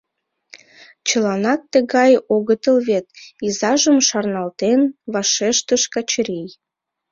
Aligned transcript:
—Чыланак 1.07 1.61
тыгай 1.73 2.11
огытыл 2.35 2.77
вет,— 2.87 3.05
изажым 3.45 3.97
шарналтен, 4.07 4.79
вашештыш 5.13 5.83
Качырий. 5.93 6.49